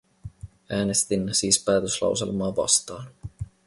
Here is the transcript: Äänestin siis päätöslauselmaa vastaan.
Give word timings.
Äänestin 0.69 1.33
siis 1.35 1.63
päätöslauselmaa 1.63 2.55
vastaan. 2.55 3.07